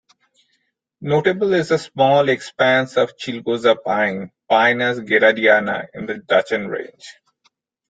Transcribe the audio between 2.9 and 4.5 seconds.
of chilgoza pine